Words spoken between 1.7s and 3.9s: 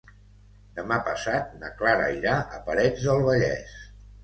Clara irà a Parets del Vallès.